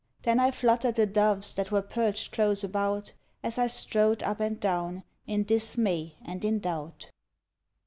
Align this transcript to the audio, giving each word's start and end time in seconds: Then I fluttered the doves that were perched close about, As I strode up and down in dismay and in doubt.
Then 0.23 0.39
I 0.39 0.49
fluttered 0.49 0.95
the 0.95 1.05
doves 1.05 1.53
that 1.53 1.69
were 1.71 1.83
perched 1.83 2.31
close 2.31 2.63
about, 2.63 3.13
As 3.43 3.59
I 3.59 3.67
strode 3.67 4.23
up 4.23 4.39
and 4.39 4.59
down 4.59 5.03
in 5.27 5.43
dismay 5.43 6.15
and 6.25 6.43
in 6.43 6.57
doubt. 6.57 7.11